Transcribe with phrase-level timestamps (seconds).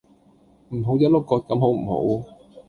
[0.69, 1.85] 唔好一碌葛咁好唔
[2.23, 2.27] 好